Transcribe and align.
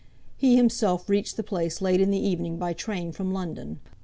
He 0.35 0.55
himself 0.55 1.07
reached 1.09 1.37
the 1.37 1.43
place 1.43 1.79
late 1.79 2.01
in 2.01 2.09
the 2.09 2.17
evening 2.17 2.57
by 2.57 2.73
train 2.73 3.11
from 3.11 3.31
London. 3.31 3.79